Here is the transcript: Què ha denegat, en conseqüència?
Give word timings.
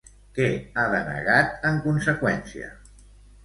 Què 0.37 0.47
ha 0.75 0.85
denegat, 0.93 1.53
en 1.73 1.79
conseqüència? 1.87 2.75